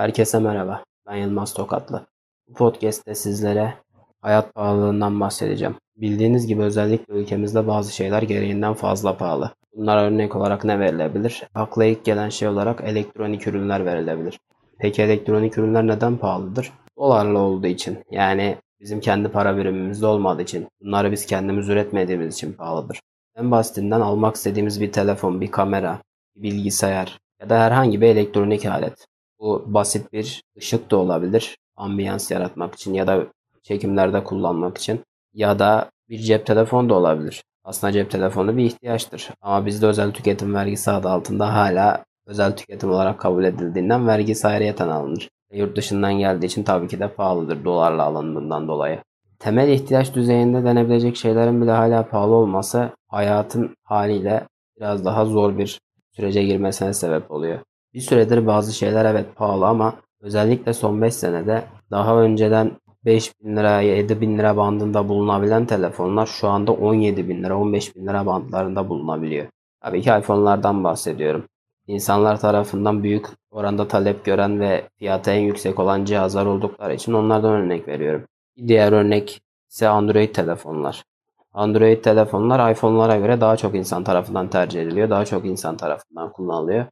Herkese 0.00 0.38
merhaba. 0.38 0.84
Ben 1.06 1.16
Yılmaz 1.16 1.54
Tokatlı. 1.54 2.06
Bu 2.48 2.54
podcast'te 2.54 3.14
sizlere 3.14 3.74
hayat 4.20 4.54
pahalılığından 4.54 5.20
bahsedeceğim. 5.20 5.76
Bildiğiniz 5.96 6.46
gibi 6.46 6.62
özellikle 6.62 7.14
ülkemizde 7.14 7.66
bazı 7.66 7.94
şeyler 7.94 8.22
gereğinden 8.22 8.74
fazla 8.74 9.16
pahalı. 9.16 9.50
Bunlar 9.76 10.04
örnek 10.04 10.36
olarak 10.36 10.64
ne 10.64 10.80
verilebilir? 10.80 11.42
Akla 11.54 11.84
ilk 11.84 12.04
gelen 12.04 12.28
şey 12.28 12.48
olarak 12.48 12.80
elektronik 12.84 13.46
ürünler 13.46 13.86
verilebilir. 13.86 14.40
Peki 14.78 15.02
elektronik 15.02 15.58
ürünler 15.58 15.86
neden 15.86 16.16
pahalıdır? 16.16 16.72
Dolarla 16.98 17.38
olduğu 17.38 17.66
için. 17.66 17.98
Yani 18.10 18.56
bizim 18.80 19.00
kendi 19.00 19.28
para 19.28 19.56
birimimizde 19.56 20.06
olmadığı 20.06 20.42
için. 20.42 20.68
Bunları 20.80 21.12
biz 21.12 21.26
kendimiz 21.26 21.68
üretmediğimiz 21.68 22.34
için 22.34 22.52
pahalıdır. 22.52 23.00
En 23.36 23.50
basitinden 23.50 24.00
almak 24.00 24.36
istediğimiz 24.36 24.80
bir 24.80 24.92
telefon, 24.92 25.40
bir 25.40 25.50
kamera, 25.50 25.98
bir 26.36 26.42
bilgisayar 26.42 27.18
ya 27.40 27.50
da 27.50 27.60
herhangi 27.60 28.00
bir 28.00 28.06
elektronik 28.06 28.66
alet. 28.66 29.09
Bu 29.40 29.64
basit 29.66 30.12
bir 30.12 30.42
ışık 30.58 30.90
da 30.90 30.96
olabilir. 30.96 31.58
Ambiyans 31.76 32.30
yaratmak 32.30 32.74
için 32.74 32.94
ya 32.94 33.06
da 33.06 33.26
çekimlerde 33.62 34.24
kullanmak 34.24 34.78
için. 34.78 35.00
Ya 35.34 35.58
da 35.58 35.90
bir 36.08 36.18
cep 36.18 36.46
telefonu 36.46 36.88
da 36.88 36.94
olabilir. 36.94 37.42
Aslında 37.64 37.92
cep 37.92 38.10
telefonu 38.10 38.56
bir 38.56 38.64
ihtiyaçtır. 38.64 39.30
Ama 39.40 39.66
bizde 39.66 39.86
özel 39.86 40.12
tüketim 40.12 40.54
vergisi 40.54 40.90
adı 40.90 41.08
altında 41.08 41.54
hala 41.54 42.04
özel 42.26 42.56
tüketim 42.56 42.90
olarak 42.90 43.20
kabul 43.20 43.44
edildiğinden 43.44 44.06
vergisi 44.06 44.48
ayrıyeten 44.48 44.88
alınır. 44.88 45.28
Yurt 45.52 45.76
dışından 45.76 46.12
geldiği 46.12 46.46
için 46.46 46.62
tabii 46.62 46.88
ki 46.88 47.00
de 47.00 47.08
pahalıdır 47.08 47.64
dolarla 47.64 48.02
alındığından 48.02 48.68
dolayı. 48.68 48.98
Temel 49.38 49.68
ihtiyaç 49.68 50.14
düzeyinde 50.14 50.64
denebilecek 50.64 51.16
şeylerin 51.16 51.62
bile 51.62 51.70
hala 51.70 52.08
pahalı 52.08 52.34
olması 52.34 52.90
hayatın 53.08 53.74
haliyle 53.84 54.46
biraz 54.76 55.04
daha 55.04 55.24
zor 55.24 55.58
bir 55.58 55.80
sürece 56.12 56.42
girmesine 56.42 56.92
sebep 56.92 57.30
oluyor. 57.30 57.58
Bir 57.94 58.00
süredir 58.00 58.46
bazı 58.46 58.72
şeyler 58.72 59.04
evet 59.04 59.36
pahalı 59.36 59.66
ama 59.66 59.94
özellikle 60.20 60.72
son 60.72 61.02
5 61.02 61.14
senede 61.14 61.64
daha 61.90 62.22
önceden 62.22 62.72
5 63.04 63.32
bin 63.40 63.56
lira, 63.56 63.80
7 63.80 64.20
bin 64.20 64.38
lira 64.38 64.56
bandında 64.56 65.08
bulunabilen 65.08 65.66
telefonlar 65.66 66.26
şu 66.26 66.48
anda 66.48 66.72
17 66.72 67.28
bin 67.28 67.42
lira, 67.44 67.58
15 67.58 67.96
bin 67.96 68.06
lira 68.06 68.26
bandlarında 68.26 68.88
bulunabiliyor. 68.88 69.46
Tabii 69.80 70.02
ki 70.02 70.10
iPhone'lardan 70.20 70.84
bahsediyorum. 70.84 71.44
İnsanlar 71.86 72.40
tarafından 72.40 73.02
büyük 73.02 73.26
oranda 73.50 73.88
talep 73.88 74.24
gören 74.24 74.60
ve 74.60 74.88
fiyatı 74.96 75.30
en 75.30 75.40
yüksek 75.40 75.78
olan 75.78 76.04
cihazlar 76.04 76.46
oldukları 76.46 76.94
için 76.94 77.12
onlardan 77.12 77.52
örnek 77.52 77.88
veriyorum. 77.88 78.24
Diğer 78.66 78.92
örnek 78.92 79.40
ise 79.70 79.88
Android 79.88 80.34
telefonlar. 80.34 81.04
Android 81.52 82.02
telefonlar 82.04 82.72
iPhone'lara 82.72 83.16
göre 83.16 83.40
daha 83.40 83.56
çok 83.56 83.74
insan 83.74 84.04
tarafından 84.04 84.48
tercih 84.48 84.82
ediliyor. 84.82 85.10
Daha 85.10 85.24
çok 85.24 85.44
insan 85.44 85.76
tarafından 85.76 86.32
kullanılıyor. 86.32 86.86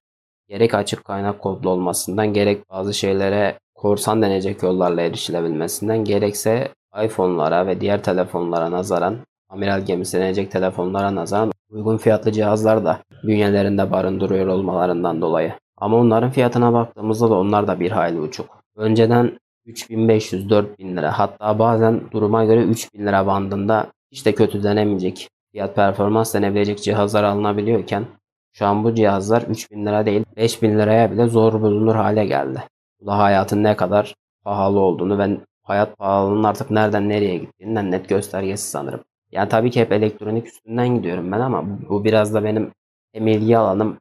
Gerek 0.49 0.75
açık 0.75 1.05
kaynak 1.05 1.41
kodlu 1.41 1.71
olmasından 1.71 2.33
gerek 2.33 2.71
bazı 2.71 2.95
şeylere 2.95 3.59
korsan 3.75 4.23
denecek 4.23 4.63
yollarla 4.63 5.03
erişilebilmesinden 5.03 6.05
gerekse 6.05 6.69
iPhone'lara 7.05 7.67
ve 7.67 7.81
diğer 7.81 8.03
telefonlara 8.03 8.71
nazaran 8.71 9.17
amiral 9.49 9.81
gemisi 9.81 10.19
denecek 10.19 10.51
telefonlara 10.51 11.15
nazaran 11.15 11.53
uygun 11.71 11.97
fiyatlı 11.97 12.33
cihazlar 12.33 12.85
da 12.85 13.01
bünyelerinde 13.25 13.91
barındırıyor 13.91 14.47
olmalarından 14.47 15.21
dolayı. 15.21 15.53
Ama 15.77 15.97
onların 15.97 16.31
fiyatına 16.31 16.73
baktığımızda 16.73 17.31
da 17.31 17.35
onlar 17.35 17.67
da 17.69 17.81
bir 17.81 17.91
hayli 17.91 18.21
uçuk. 18.21 18.59
Önceden 18.77 19.39
3500-4000 19.67 20.97
lira 20.97 21.19
hatta 21.19 21.59
bazen 21.59 22.01
duruma 22.11 22.45
göre 22.45 22.63
3000 22.63 23.07
lira 23.07 23.27
bandında 23.27 23.87
hiç 24.13 24.27
de 24.27 24.35
kötü 24.35 24.63
denemeyecek 24.63 25.29
fiyat 25.53 25.77
performans 25.77 26.35
denebilecek 26.35 26.83
cihazlar 26.83 27.25
alınabiliyorken 27.25 28.05
şu 28.53 28.67
an 28.67 28.85
bu 28.85 28.95
cihazlar 28.95 29.43
3000 29.43 29.87
lira 29.87 30.07
değil 30.07 30.25
5000 30.37 30.79
liraya 30.79 31.11
bile 31.11 31.27
zor 31.27 31.63
bulunur 31.63 31.95
hale 31.95 32.27
geldi. 32.27 32.63
Bu 33.01 33.07
da 33.07 33.19
hayatın 33.19 33.65
ne 33.65 33.77
kadar 33.77 34.15
pahalı 34.45 34.79
olduğunu 34.79 35.19
ve 35.19 35.39
hayat 35.63 35.99
pahalılığının 35.99 36.45
artık 36.45 36.71
nereden 36.71 37.09
nereye 37.09 37.37
gittiğinden 37.37 37.91
net 37.91 38.09
göstergesi 38.09 38.71
sanırım. 38.71 39.01
Yani 39.33 39.49
tabii 39.49 39.71
ki 39.71 39.81
hep 39.81 39.93
elektronik 39.93 40.47
üstünden 40.47 40.89
gidiyorum 40.89 41.33
ben 41.33 41.41
ama 41.41 41.65
bu 41.89 42.05
biraz 42.05 42.35
da 42.35 42.45
benim 42.45 42.73
hem 43.13 43.27
ilgi 43.27 43.59
alanım 43.59 43.99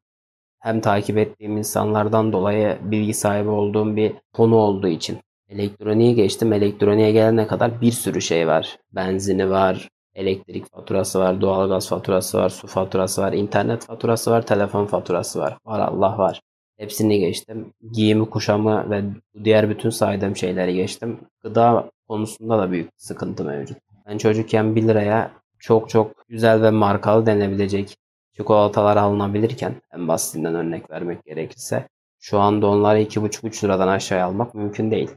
hem 0.59 0.81
takip 0.81 1.17
ettiğim 1.17 1.57
insanlardan 1.57 2.33
dolayı 2.33 2.77
bilgi 2.81 3.13
sahibi 3.13 3.49
olduğum 3.49 3.95
bir 3.95 4.13
konu 4.33 4.55
olduğu 4.55 4.87
için. 4.87 5.17
Elektroniğe 5.49 6.13
geçtim. 6.13 6.53
Elektroniğe 6.53 7.11
gelene 7.11 7.47
kadar 7.47 7.81
bir 7.81 7.91
sürü 7.91 8.21
şey 8.21 8.47
var. 8.47 8.77
Benzini 8.91 9.49
var, 9.49 9.89
elektrik 10.17 10.71
faturası 10.71 11.19
var, 11.19 11.41
doğalgaz 11.41 11.89
faturası 11.89 12.37
var, 12.37 12.49
su 12.49 12.67
faturası 12.67 13.21
var, 13.21 13.33
internet 13.33 13.85
faturası 13.85 14.31
var, 14.31 14.45
telefon 14.45 14.85
faturası 14.85 15.39
var. 15.39 15.57
Var 15.65 15.79
Allah 15.79 16.17
var. 16.17 16.41
Hepsini 16.77 17.19
geçtim. 17.19 17.73
Giyimi, 17.91 18.29
kuşamı 18.29 18.89
ve 18.89 19.03
diğer 19.43 19.69
bütün 19.69 19.89
saydığım 19.89 20.35
şeyleri 20.35 20.75
geçtim. 20.75 21.19
Gıda 21.41 21.89
konusunda 22.07 22.59
da 22.59 22.71
büyük 22.71 22.89
sıkıntı 22.97 23.43
mevcut. 23.43 23.77
Ben 24.05 24.17
çocukken 24.17 24.75
1 24.75 24.87
liraya 24.87 25.31
çok 25.59 25.89
çok 25.89 26.27
güzel 26.27 26.61
ve 26.61 26.71
markalı 26.71 27.25
denebilecek 27.25 27.97
çikolatalar 28.37 28.97
alınabilirken 28.97 29.75
en 29.93 30.07
basitinden 30.07 30.55
örnek 30.55 30.91
vermek 30.91 31.25
gerekirse 31.25 31.87
şu 32.19 32.39
anda 32.39 32.67
onları 32.67 33.01
2,5-3 33.01 33.63
liradan 33.63 33.87
aşağıya 33.87 34.25
almak 34.25 34.55
mümkün 34.55 34.91
değil. 34.91 35.11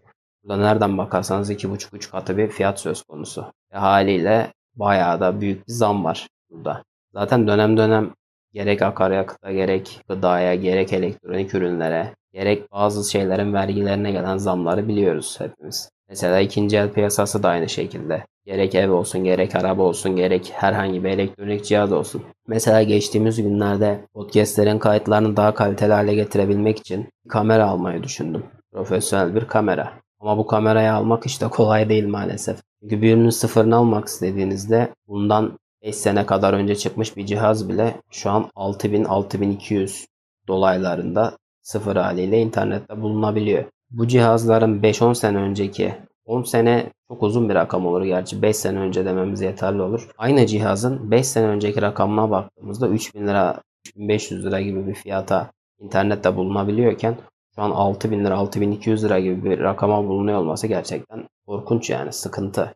Burada 0.45 0.63
nereden 0.63 0.99
bakarsanız 0.99 1.51
2,5-3 1.51 2.11
katı 2.11 2.37
bir 2.37 2.49
fiyat 2.49 2.81
söz 2.81 3.03
konusu. 3.03 3.53
Ve 3.73 3.79
haliyle 3.79 4.53
bayağı 4.75 5.21
da 5.21 5.41
büyük 5.41 5.69
bir 5.69 5.73
zam 5.73 6.05
var 6.05 6.29
burada. 6.51 6.83
Zaten 7.13 7.47
dönem 7.49 7.77
dönem 7.77 8.15
gerek 8.53 8.83
akaryakıta 8.83 9.53
gerek 9.53 10.01
gıdaya 10.09 10.55
gerek 10.55 10.93
elektronik 10.93 11.55
ürünlere 11.55 12.15
gerek 12.33 12.73
bazı 12.73 13.11
şeylerin 13.11 13.55
vergilerine 13.55 14.11
gelen 14.13 14.37
zamları 14.37 14.89
biliyoruz 14.89 15.37
hepimiz. 15.39 15.91
Mesela 16.09 16.41
ikinci 16.41 16.77
el 16.77 16.93
piyasası 16.93 17.43
da 17.43 17.49
aynı 17.49 17.69
şekilde. 17.69 18.25
Gerek 18.45 18.75
ev 18.75 18.91
olsun, 18.91 19.25
gerek 19.25 19.55
araba 19.55 19.83
olsun, 19.83 20.17
gerek 20.17 20.53
herhangi 20.55 21.05
bir 21.05 21.09
elektronik 21.09 21.65
cihaz 21.65 21.93
olsun. 21.93 22.23
Mesela 22.47 22.83
geçtiğimiz 22.83 23.43
günlerde 23.43 24.01
podcastlerin 24.15 24.79
kayıtlarını 24.79 25.37
daha 25.37 25.55
kaliteli 25.55 25.93
hale 25.93 26.15
getirebilmek 26.15 26.79
için 26.79 27.09
kamera 27.29 27.67
almayı 27.69 28.03
düşündüm. 28.03 28.45
Profesyonel 28.73 29.35
bir 29.35 29.45
kamera. 29.45 29.93
Ama 30.21 30.39
bu 30.39 30.47
kamerayı 30.47 30.93
almak 30.93 31.27
işte 31.27 31.49
kolay 31.49 31.89
değil 31.89 32.07
maalesef. 32.07 32.59
Çünkü 32.83 33.03
bir 33.03 33.17
ürünün 33.17 33.31
sıfırını 33.31 33.77
almak 33.77 34.09
istediğinizde 34.09 34.95
bundan 35.09 35.59
5 35.83 35.97
sene 35.97 36.27
kadar 36.27 36.53
önce 36.53 36.77
çıkmış 36.77 37.17
bir 37.17 37.27
cihaz 37.27 37.69
bile 37.69 37.97
şu 38.11 38.31
an 38.31 38.51
6000-6200 38.57 40.07
dolaylarında 40.49 41.37
sıfır 41.63 41.97
haliyle 41.97 42.41
internette 42.41 43.03
bulunabiliyor. 43.03 43.65
Bu 43.91 44.09
cihazların 44.09 44.83
5-10 44.83 45.15
sene 45.15 45.39
önceki 45.39 45.95
10 46.25 46.43
sene 46.43 46.93
çok 47.09 47.23
uzun 47.23 47.49
bir 47.49 47.55
rakam 47.55 47.87
olur 47.87 48.03
gerçi 48.03 48.43
5 48.43 48.57
sene 48.57 48.79
önce 48.79 49.05
dememiz 49.05 49.41
yeterli 49.41 49.83
olur. 49.83 50.09
Aynı 50.19 50.47
cihazın 50.47 51.11
5 51.11 51.27
sene 51.27 51.47
önceki 51.47 51.83
rakamına 51.83 52.31
baktığımızda 52.31 52.89
3000 52.89 53.27
lira 53.27 53.61
3500 53.87 54.45
lira 54.45 54.61
gibi 54.61 54.87
bir 54.87 54.95
fiyata 54.95 55.51
internette 55.81 56.37
bulunabiliyorken 56.37 57.17
şu 57.55 57.63
an 57.63 57.71
6000 57.71 58.25
lira 58.25 58.37
6200 58.37 59.05
lira 59.05 59.21
gibi 59.21 59.45
bir 59.45 59.59
rakama 59.59 60.09
bulunuyor 60.09 60.39
olması 60.39 60.67
gerçekten 60.67 61.25
korkunç 61.51 61.91
yani 61.91 62.13
sıkıntı. 62.13 62.75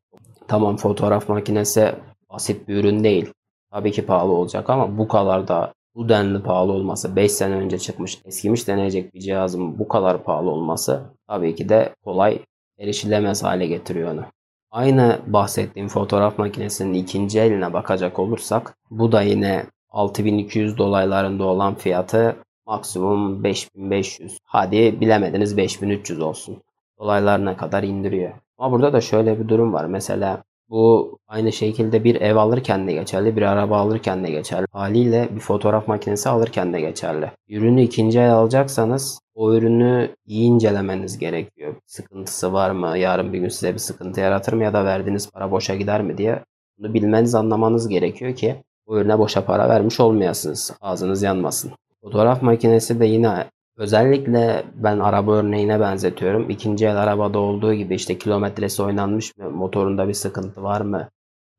Tamam 0.49 0.77
fotoğraf 0.77 1.29
makinesi 1.29 1.95
basit 2.31 2.69
bir 2.69 2.77
ürün 2.77 3.05
değil. 3.05 3.33
Tabii 3.71 3.93
ki 3.93 4.07
pahalı 4.07 4.33
olacak 4.33 4.71
ama 4.71 4.99
bu 4.99 5.09
kadar 5.09 5.49
da 5.49 5.73
bu 5.95 6.09
denli 6.09 6.43
pahalı 6.43 6.73
olması 6.73 7.17
5 7.17 7.33
sene 7.33 7.55
önce 7.55 7.79
çıkmış 7.79 8.19
eskimiş 8.25 8.69
denecek 8.69 9.15
bir 9.15 9.21
cihazın 9.21 9.79
bu 9.79 9.89
kadar 9.89 10.25
pahalı 10.25 10.51
olması 10.51 11.03
tabii 11.29 11.55
ki 11.55 11.69
de 11.69 11.95
kolay 12.05 12.39
erişilemez 12.79 13.43
hale 13.43 13.67
getiriyor 13.67 14.13
onu. 14.13 14.25
Aynı 14.71 15.21
bahsettiğim 15.27 15.89
fotoğraf 15.89 16.39
makinesinin 16.39 16.95
ikinci 16.95 17.41
eline 17.41 17.73
bakacak 17.73 18.19
olursak 18.19 18.77
bu 18.91 19.13
da 19.13 19.23
yine 19.23 19.67
6200 19.91 20.79
dolaylarında 20.79 21.45
olan 21.45 21.75
fiyatı 21.75 22.37
maksimum 22.67 23.45
5500 23.45 24.39
hadi 24.45 25.01
bilemediniz 25.01 25.57
5300 25.57 26.21
olsun. 26.21 26.63
Dolaylar 26.99 27.45
ne 27.45 27.57
kadar 27.57 27.83
indiriyor. 27.83 28.33
Ama 28.59 28.73
burada 28.73 28.93
da 28.93 29.01
şöyle 29.01 29.41
bir 29.41 29.49
durum 29.49 29.73
var. 29.73 29.85
Mesela 29.85 30.43
bu 30.69 31.19
aynı 31.29 31.53
şekilde 31.53 32.05
bir 32.05 32.21
ev 32.21 32.37
alırken 32.37 32.87
de 32.87 32.93
geçerli, 32.93 33.37
bir 33.37 33.43
araba 33.43 33.79
alırken 33.79 34.25
de 34.25 34.31
geçerli. 34.31 34.67
Haliyle 34.73 35.29
bir 35.35 35.41
fotoğraf 35.41 35.89
makinesi 35.89 36.29
alırken 36.29 36.73
de 36.73 36.81
geçerli. 36.81 37.31
Ürünü 37.49 37.83
ikinci 37.83 38.19
el 38.19 38.33
alacaksanız 38.33 39.21
o 39.35 39.55
ürünü 39.55 40.11
iyi 40.27 40.47
incelemeniz 40.47 41.19
gerekiyor. 41.19 41.75
Sıkıntısı 41.87 42.53
var 42.53 42.71
mı? 42.71 42.99
Yarın 42.99 43.33
bir 43.33 43.39
gün 43.39 43.49
size 43.49 43.73
bir 43.73 43.79
sıkıntı 43.79 44.21
yaratır 44.21 44.53
mı 44.53 44.65
ya 44.65 44.73
da 44.73 44.85
verdiğiniz 44.85 45.31
para 45.31 45.51
boşa 45.51 45.75
gider 45.75 46.03
mi 46.03 46.19
diye 46.19 46.43
bunu 46.79 46.95
bilmeniz, 46.95 47.35
anlamanız 47.35 47.89
gerekiyor 47.89 48.35
ki 48.35 48.57
bu 48.87 48.99
ürüne 48.99 49.19
boşa 49.19 49.45
para 49.45 49.69
vermiş 49.69 50.01
olmayasınız. 50.01 50.73
Ağzınız 50.81 51.23
yanmasın. 51.23 51.73
Fotoğraf 52.03 52.43
makinesi 52.43 53.01
de 53.01 53.07
yine 53.07 53.45
özellikle 53.77 54.65
ben 54.75 54.99
araba 54.99 55.33
örneğine 55.33 55.81
benzetiyorum. 55.81 56.51
İkinci 56.51 56.87
el 56.87 56.97
arabada 56.97 57.39
olduğu 57.39 57.75
gibi 57.75 57.95
işte 57.95 58.19
kilometresi 58.19 58.83
oynanmış 58.83 59.37
mı? 59.37 59.51
Motorunda 59.51 60.09
bir 60.09 60.15
sıkıntı 60.15 60.63
var 60.63 60.81
mı? 60.81 61.09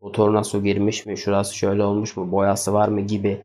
Motoruna 0.02 0.44
su 0.44 0.64
girmiş 0.64 1.06
mi? 1.06 1.18
Şurası 1.18 1.56
şöyle 1.58 1.84
olmuş 1.84 2.18
mu? 2.18 2.32
Boyası 2.32 2.74
var 2.74 2.88
mı? 2.88 3.02
Gibi 3.02 3.44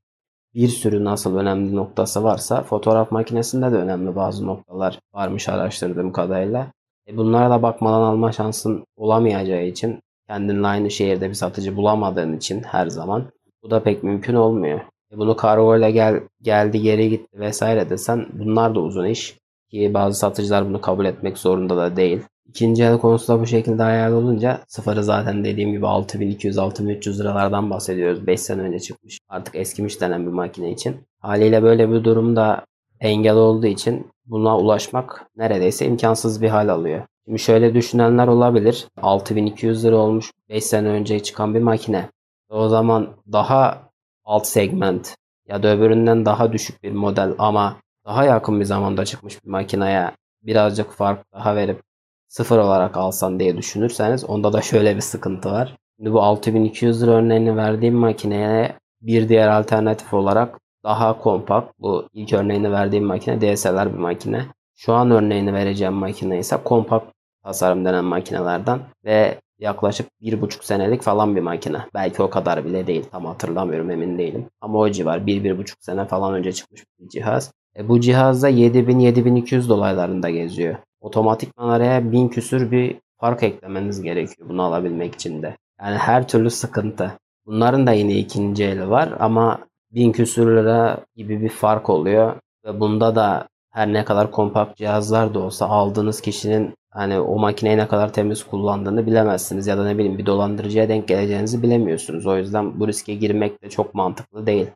bir 0.55 0.69
sürü 0.69 1.05
nasıl 1.05 1.37
önemli 1.37 1.77
noktası 1.77 2.25
varsa 2.25 2.63
fotoğraf 2.63 3.13
makinesinde 3.13 3.73
de 3.73 3.77
önemli 3.77 4.17
bazı 4.17 4.47
noktalar 4.47 4.99
varmış 5.15 5.49
araştırdığım 5.49 6.13
kadarıyla. 6.13 6.73
E 7.09 7.17
bunlara 7.17 7.51
da 7.51 7.63
bakmadan 7.63 8.01
alma 8.01 8.33
şansın 8.33 8.85
olamayacağı 8.97 9.65
için 9.65 10.01
kendinle 10.29 10.67
aynı 10.67 10.91
şehirde 10.91 11.29
bir 11.29 11.35
satıcı 11.35 11.77
bulamadığın 11.77 12.37
için 12.37 12.63
her 12.63 12.87
zaman 12.87 13.25
bu 13.63 13.71
da 13.71 13.83
pek 13.83 14.03
mümkün 14.03 14.35
olmuyor. 14.35 14.81
E 15.13 15.19
bunu 15.19 15.37
kargo 15.37 15.77
ile 15.79 15.91
gel, 15.91 16.21
geldi 16.43 16.81
geri 16.81 17.11
gitti 17.11 17.41
vesaire 17.41 17.91
desen 17.91 18.27
bunlar 18.33 18.75
da 18.75 18.81
uzun 18.81 19.07
iş. 19.07 19.41
Ki 19.71 19.95
bazı 19.95 20.19
satıcılar 20.19 20.69
bunu 20.69 20.81
kabul 20.81 21.05
etmek 21.05 21.39
zorunda 21.39 21.77
da 21.77 21.97
değil. 21.97 22.21
İkinci 22.47 22.83
el 22.83 22.99
konusu 22.99 23.33
da 23.33 23.41
bu 23.41 23.47
şekilde 23.47 23.83
hayal 23.83 24.13
olunca 24.13 24.61
sıfırı 24.69 25.05
zaten 25.05 25.45
dediğim 25.45 25.73
gibi 25.73 25.85
6200-6300 25.87 27.21
liralardan 27.21 27.71
bahsediyoruz. 27.71 28.27
5 28.27 28.41
sene 28.41 28.63
önce 28.63 28.81
çıkmış. 28.81 29.19
Artık 29.29 29.55
eskimiş 29.55 30.01
denen 30.01 30.27
bir 30.27 30.33
makine 30.33 30.71
için. 30.73 30.97
Haliyle 31.21 31.63
böyle 31.63 31.91
bir 31.91 32.05
durumda 32.05 32.65
engel 33.01 33.37
olduğu 33.37 33.67
için 33.67 34.07
buna 34.27 34.59
ulaşmak 34.59 35.27
neredeyse 35.37 35.87
imkansız 35.87 36.43
bir 36.43 36.49
hal 36.49 36.69
alıyor. 36.69 37.03
Şimdi 37.25 37.39
şöyle 37.39 37.75
düşünenler 37.75 38.27
olabilir. 38.27 38.87
6200 39.03 39.85
lira 39.85 39.97
olmuş 39.97 40.33
5 40.49 40.65
sene 40.65 40.89
önce 40.89 41.21
çıkan 41.21 41.55
bir 41.55 41.61
makine. 41.61 42.09
O 42.49 42.69
zaman 42.69 43.09
daha 43.33 43.90
alt 44.31 44.47
segment 44.47 45.15
ya 45.49 45.63
da 45.63 45.69
öbüründen 45.69 46.25
daha 46.27 46.53
düşük 46.53 46.83
bir 46.83 46.93
model 46.93 47.35
ama 47.39 47.77
daha 48.07 48.25
yakın 48.25 48.61
bir 48.61 48.65
zamanda 48.65 49.05
çıkmış 49.05 49.45
bir 49.45 49.51
makineye 49.51 50.11
birazcık 50.43 50.93
fark 50.93 51.33
daha 51.33 51.57
verip 51.57 51.81
sıfır 52.29 52.59
olarak 52.59 52.97
alsan 52.97 53.41
diye 53.41 53.57
düşünürseniz 53.57 54.25
onda 54.25 54.53
da 54.53 54.63
şöyle 54.63 54.97
bir 54.97 55.01
sıkıntı 55.01 55.51
var. 55.51 55.77
Şimdi 55.97 56.13
bu 56.13 56.23
6200 56.23 57.03
lira 57.03 57.11
örneğini 57.11 57.57
verdiğim 57.57 57.95
makineye 57.95 58.77
bir 59.03 59.29
diğer 59.29 59.49
alternatif 59.49 60.15
olarak 60.15 60.59
daha 60.85 61.19
kompakt. 61.19 61.73
Bu 61.79 62.09
ilk 62.13 62.33
örneğini 62.33 62.73
verdiğim 62.73 63.05
makine 63.05 63.41
DSLR 63.41 63.93
bir 63.93 63.99
makine. 63.99 64.47
Şu 64.77 64.93
an 64.93 65.11
örneğini 65.11 65.55
vereceğim 65.55 65.95
makine 65.95 66.39
ise 66.39 66.57
kompakt 66.65 67.13
tasarım 67.45 67.85
denen 67.85 68.05
makinelerden 68.05 68.81
ve 69.05 69.39
yaklaşık 69.61 70.07
bir 70.21 70.41
buçuk 70.41 70.65
senelik 70.65 71.03
falan 71.03 71.37
bir 71.37 71.41
makine. 71.41 71.79
Belki 71.95 72.23
o 72.23 72.31
kadar 72.31 72.65
bile 72.65 72.87
değil. 72.87 73.05
Tam 73.13 73.25
hatırlamıyorum 73.25 73.91
emin 73.91 74.19
değilim. 74.19 74.47
Ama 74.61 74.79
o 74.79 74.91
civar 74.91 75.27
bir, 75.27 75.45
bir 75.45 75.59
buçuk 75.59 75.79
sene 75.85 76.05
falan 76.05 76.35
önce 76.35 76.53
çıkmış 76.53 76.85
bir 76.99 77.09
cihaz. 77.09 77.53
E, 77.77 77.89
bu 77.89 78.01
cihazda 78.01 78.51
7000-7200 78.51 79.69
dolaylarında 79.69 80.31
geziyor. 80.31 80.77
Otomatikman 81.01 81.69
araya 81.69 82.13
1000 82.13 82.29
küsür 82.29 82.71
bir 82.71 82.97
fark 83.21 83.43
eklemeniz 83.43 84.03
gerekiyor 84.03 84.49
bunu 84.49 84.63
alabilmek 84.63 85.15
için 85.15 85.43
de. 85.43 85.57
Yani 85.81 85.97
her 85.97 86.29
türlü 86.29 86.51
sıkıntı. 86.51 87.13
Bunların 87.47 87.87
da 87.87 87.93
yine 87.93 88.19
ikinci 88.19 88.65
eli 88.65 88.91
var 88.91 89.15
ama 89.21 89.59
1000 89.91 90.13
küsür 90.13 90.47
lira 90.57 91.05
gibi 91.17 91.43
bir 91.43 91.49
fark 91.49 91.91
oluyor. 91.91 92.37
Ve 92.65 92.81
bunda 92.81 93.15
da 93.17 93.49
her 93.71 93.93
ne 93.93 94.05
kadar 94.05 94.31
kompakt 94.31 94.77
cihazlar 94.77 95.35
da 95.35 95.39
olsa 95.39 95.67
aldığınız 95.67 96.21
kişinin 96.21 96.75
hani 96.91 97.21
o 97.21 97.39
makineyi 97.39 97.77
ne 97.77 97.89
kadar 97.89 98.13
temiz 98.13 98.45
kullandığını 98.45 99.07
bilemezsiniz 99.07 99.67
ya 99.67 99.79
da 99.79 99.85
ne 99.85 99.99
bileyim 99.99 100.19
bir 100.19 100.27
dolandırıcıya 100.27 100.89
denk 100.89 101.09
geleceğinizi 101.09 101.63
bilemiyorsunuz. 101.63 102.27
O 102.27 102.37
yüzden 102.37 102.81
bu 102.81 102.89
riske 102.89 103.15
girmek 103.15 103.63
de 103.63 103.71
çok 103.71 103.95
mantıklı 103.95 104.47
değil. 104.47 104.67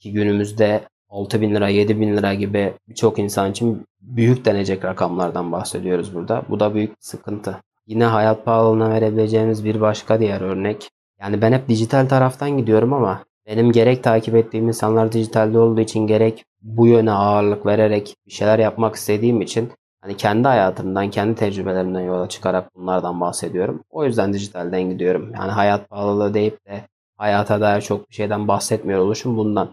Ki 0.00 0.12
günümüzde 0.12 0.80
6 1.08 1.40
bin 1.40 1.54
lira, 1.54 1.68
7 1.68 2.00
bin 2.00 2.16
lira 2.16 2.34
gibi 2.34 2.74
birçok 2.88 3.18
insan 3.18 3.50
için 3.50 3.86
büyük 4.00 4.44
denecek 4.44 4.84
rakamlardan 4.84 5.52
bahsediyoruz 5.52 6.14
burada. 6.14 6.42
Bu 6.48 6.60
da 6.60 6.74
büyük 6.74 6.92
sıkıntı. 7.00 7.56
Yine 7.86 8.04
hayat 8.04 8.44
pahalılığına 8.44 8.90
verebileceğimiz 8.90 9.64
bir 9.64 9.80
başka 9.80 10.20
diğer 10.20 10.40
örnek. 10.40 10.90
Yani 11.20 11.42
ben 11.42 11.52
hep 11.52 11.68
dijital 11.68 12.08
taraftan 12.08 12.50
gidiyorum 12.58 12.92
ama 12.92 13.24
benim 13.46 13.72
gerek 13.72 14.02
takip 14.04 14.34
ettiğim 14.34 14.68
insanlar 14.68 15.12
dijitalde 15.12 15.58
olduğu 15.58 15.80
için 15.80 16.06
gerek 16.06 16.44
bu 16.62 16.86
yöne 16.86 17.10
ağırlık 17.10 17.66
vererek 17.66 18.14
bir 18.26 18.32
şeyler 18.32 18.58
yapmak 18.58 18.94
istediğim 18.94 19.40
için 19.40 19.72
hani 20.00 20.16
kendi 20.16 20.48
hayatımdan, 20.48 21.10
kendi 21.10 21.34
tecrübelerimden 21.34 22.00
yola 22.00 22.28
çıkarak 22.28 22.76
bunlardan 22.76 23.20
bahsediyorum. 23.20 23.84
O 23.90 24.04
yüzden 24.04 24.32
dijitalden 24.32 24.82
gidiyorum. 24.82 25.32
Yani 25.34 25.50
hayat 25.50 25.88
pahalılığı 25.90 26.34
deyip 26.34 26.66
de 26.66 26.80
hayata 27.16 27.60
dair 27.60 27.80
çok 27.80 28.10
bir 28.10 28.14
şeyden 28.14 28.48
bahsetmiyor 28.48 29.00
oluşum 29.00 29.36
bundan. 29.36 29.68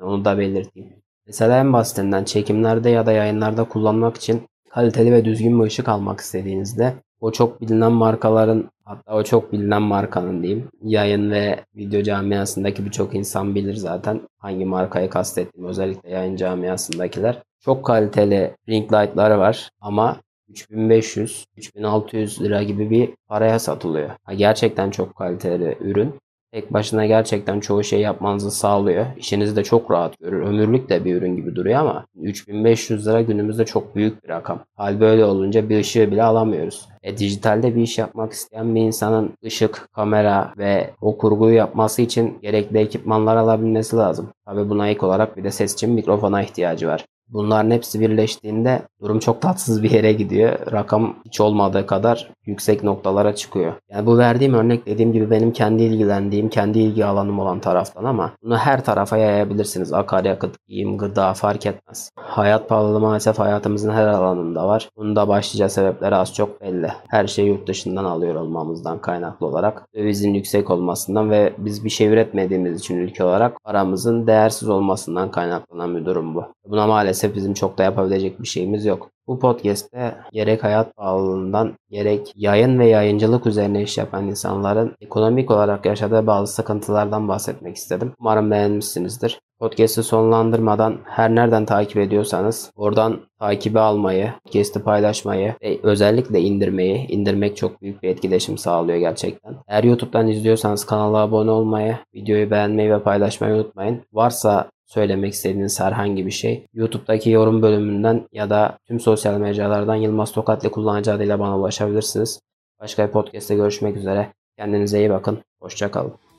Onu 0.00 0.24
da 0.24 0.38
belirteyim. 0.38 0.92
Mesela 1.26 1.58
en 1.58 1.72
basitinden 1.72 2.24
çekimlerde 2.24 2.90
ya 2.90 3.06
da 3.06 3.12
yayınlarda 3.12 3.64
kullanmak 3.64 4.16
için 4.16 4.42
kaliteli 4.70 5.12
ve 5.12 5.24
düzgün 5.24 5.60
bir 5.60 5.64
ışık 5.64 5.88
almak 5.88 6.20
istediğinizde 6.20 6.94
o 7.20 7.32
çok 7.32 7.60
bilinen 7.60 7.92
markaların 7.92 8.70
hatta 8.84 9.14
o 9.14 9.22
çok 9.22 9.52
bilinen 9.52 9.82
markanın 9.82 10.42
diyeyim 10.42 10.68
yayın 10.82 11.30
ve 11.30 11.64
video 11.76 12.02
camiasındaki 12.02 12.84
birçok 12.84 13.14
insan 13.14 13.54
bilir 13.54 13.74
zaten 13.74 14.20
hangi 14.38 14.64
markayı 14.64 15.10
kastettiğimi 15.10 15.68
özellikle 15.68 16.10
yayın 16.10 16.36
camiasındakiler. 16.36 17.42
Çok 17.60 17.84
kaliteli 17.84 18.56
ring 18.68 18.92
light'ları 18.92 19.38
var 19.38 19.70
ama 19.80 20.16
3500-3600 20.52 22.42
lira 22.42 22.62
gibi 22.62 22.90
bir 22.90 23.10
paraya 23.28 23.58
satılıyor. 23.58 24.10
gerçekten 24.36 24.90
çok 24.90 25.16
kaliteli 25.16 25.78
ürün 25.80 26.20
tek 26.54 26.72
başına 26.72 27.06
gerçekten 27.06 27.60
çoğu 27.60 27.84
şey 27.84 28.00
yapmanızı 28.00 28.50
sağlıyor. 28.50 29.06
İşinizi 29.16 29.56
de 29.56 29.64
çok 29.64 29.90
rahat 29.90 30.18
görür. 30.18 30.42
Ömürlük 30.42 30.88
de 30.88 31.04
bir 31.04 31.14
ürün 31.14 31.36
gibi 31.36 31.56
duruyor 31.56 31.80
ama 31.80 32.06
3500 32.22 33.06
lira 33.06 33.22
günümüzde 33.22 33.64
çok 33.64 33.96
büyük 33.96 34.24
bir 34.24 34.28
rakam. 34.28 34.58
Hal 34.76 35.00
böyle 35.00 35.24
olunca 35.24 35.68
bir 35.68 35.80
ışığı 35.80 36.10
bile 36.10 36.22
alamıyoruz. 36.22 36.88
E, 37.02 37.18
dijitalde 37.18 37.76
bir 37.76 37.82
iş 37.82 37.98
yapmak 37.98 38.32
isteyen 38.32 38.74
bir 38.74 38.80
insanın 38.80 39.32
ışık, 39.44 39.88
kamera 39.92 40.52
ve 40.58 40.90
o 41.00 41.18
kurguyu 41.18 41.56
yapması 41.56 42.02
için 42.02 42.38
gerekli 42.42 42.78
ekipmanlar 42.78 43.36
alabilmesi 43.36 43.96
lazım. 43.96 44.28
Tabi 44.46 44.70
buna 44.70 44.88
ek 44.88 45.06
olarak 45.06 45.36
bir 45.36 45.44
de 45.44 45.50
ses 45.50 45.74
için 45.74 45.90
mikrofona 45.90 46.42
ihtiyacı 46.42 46.88
var. 46.88 47.04
Bunların 47.28 47.70
hepsi 47.70 48.00
birleştiğinde 48.00 48.82
durum 49.00 49.18
çok 49.18 49.42
tatsız 49.42 49.82
bir 49.82 49.90
yere 49.90 50.12
gidiyor. 50.12 50.72
Rakam 50.72 51.16
hiç 51.26 51.40
olmadığı 51.40 51.86
kadar 51.86 52.30
yüksek 52.46 52.84
noktalara 52.84 53.34
çıkıyor. 53.34 53.72
Yani 53.90 54.06
bu 54.06 54.18
verdiğim 54.18 54.54
örnek 54.54 54.86
dediğim 54.86 55.12
gibi 55.12 55.30
benim 55.30 55.52
kendi 55.52 55.82
ilgilendiğim, 55.82 56.48
kendi 56.48 56.78
ilgi 56.78 57.04
alanım 57.04 57.38
olan 57.38 57.60
taraftan 57.60 58.04
ama 58.04 58.32
bunu 58.42 58.56
her 58.56 58.84
tarafa 58.84 59.16
yayabilirsiniz. 59.16 59.92
Akaryakıt, 59.92 60.56
giyim, 60.68 60.98
gıda 60.98 61.34
fark 61.34 61.66
etmez. 61.66 62.10
Hayat 62.16 62.68
pahalılığı 62.68 63.00
maalesef 63.00 63.38
hayatımızın 63.38 63.90
her 63.90 64.06
alanında 64.06 64.68
var. 64.68 64.88
Bunun 64.96 65.16
da 65.16 65.28
başlıca 65.28 65.68
sebepleri 65.68 66.14
az 66.14 66.34
çok 66.34 66.60
belli. 66.60 66.88
Her 67.08 67.26
şeyi 67.26 67.48
yurt 67.48 67.68
dışından 67.68 68.04
alıyor 68.04 68.34
olmamızdan 68.34 69.00
kaynaklı 69.00 69.46
olarak. 69.46 69.82
Dövizin 69.94 70.34
yüksek 70.34 70.70
olmasından 70.70 71.30
ve 71.30 71.52
biz 71.58 71.84
bir 71.84 71.90
şey 71.90 72.08
üretmediğimiz 72.08 72.80
için 72.80 72.96
ülke 72.96 73.24
olarak 73.24 73.64
paramızın 73.64 74.26
değersiz 74.26 74.68
olmasından 74.68 75.30
kaynaklanan 75.30 75.96
bir 75.96 76.04
durum 76.04 76.34
bu. 76.34 76.44
Buna 76.66 76.86
maalesef 76.86 77.13
bizim 77.34 77.54
çok 77.54 77.78
da 77.78 77.82
yapabilecek 77.82 78.42
bir 78.42 78.46
şeyimiz 78.46 78.84
yok. 78.84 79.10
Bu 79.26 79.38
podcast'te 79.38 80.14
gerek 80.32 80.64
hayat 80.64 80.96
pahalılığından 80.96 81.72
gerek 81.90 82.32
yayın 82.36 82.78
ve 82.78 82.86
yayıncılık 82.86 83.46
üzerine 83.46 83.82
iş 83.82 83.98
yapan 83.98 84.26
insanların 84.28 84.96
ekonomik 85.00 85.50
olarak 85.50 85.86
yaşadığı 85.86 86.26
bazı 86.26 86.52
sıkıntılardan 86.54 87.28
bahsetmek 87.28 87.76
istedim. 87.76 88.12
Umarım 88.20 88.50
beğenmişsinizdir. 88.50 89.40
Podcast'ı 89.58 90.02
sonlandırmadan 90.02 90.98
her 91.04 91.34
nereden 91.34 91.64
takip 91.64 91.96
ediyorsanız 91.96 92.70
oradan 92.76 93.20
takibi 93.38 93.80
almayı, 93.80 94.32
podcast'ı 94.44 94.84
paylaşmayı 94.84 95.54
ve 95.62 95.78
özellikle 95.82 96.40
indirmeyi, 96.40 97.06
indirmek 97.06 97.56
çok 97.56 97.82
büyük 97.82 98.02
bir 98.02 98.08
etkileşim 98.08 98.58
sağlıyor 98.58 98.98
gerçekten. 98.98 99.54
Eğer 99.68 99.84
YouTube'dan 99.84 100.28
izliyorsanız 100.28 100.86
kanala 100.86 101.18
abone 101.18 101.50
olmayı, 101.50 101.98
videoyu 102.14 102.50
beğenmeyi 102.50 102.90
ve 102.90 103.02
paylaşmayı 103.02 103.54
unutmayın. 103.54 104.02
Varsa 104.12 104.68
söylemek 104.94 105.32
istediğiniz 105.32 105.80
herhangi 105.80 106.26
bir 106.26 106.30
şey 106.30 106.66
YouTube'daki 106.74 107.30
yorum 107.30 107.62
bölümünden 107.62 108.28
ya 108.32 108.50
da 108.50 108.78
tüm 108.86 109.00
sosyal 109.00 109.38
mecralardan 109.38 109.94
Yılmaz 109.94 110.32
Tokatlı 110.32 110.70
kullanıcı 110.70 111.12
adıyla 111.12 111.38
bana 111.38 111.58
ulaşabilirsiniz. 111.58 112.40
Başka 112.80 113.06
bir 113.06 113.12
podcast'te 113.12 113.54
görüşmek 113.54 113.96
üzere. 113.96 114.32
Kendinize 114.58 114.98
iyi 114.98 115.10
bakın. 115.10 115.38
Hoşçakalın. 115.60 116.33